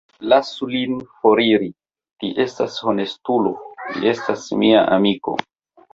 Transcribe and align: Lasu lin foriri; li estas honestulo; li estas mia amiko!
Lasu 0.31 0.67
lin 0.75 0.95
foriri; 1.17 1.67
li 2.23 2.31
estas 2.45 2.79
honestulo; 2.87 3.55
li 3.99 4.11
estas 4.15 4.49
mia 4.63 4.85
amiko! 4.97 5.37